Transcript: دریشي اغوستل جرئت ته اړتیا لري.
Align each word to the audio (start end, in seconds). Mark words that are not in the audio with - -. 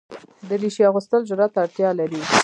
دریشي 0.49 0.83
اغوستل 0.89 1.21
جرئت 1.29 1.51
ته 1.53 1.59
اړتیا 1.65 1.89
لري. 1.99 2.21